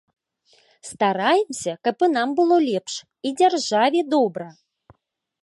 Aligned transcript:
Стараемся, 0.91 1.71
каб 1.87 1.95
і 2.07 2.09
нам 2.15 2.33
было 2.41 2.57
лепш, 2.69 2.93
і 3.29 3.35
дзяржаве 3.43 3.99
добра. 4.17 4.47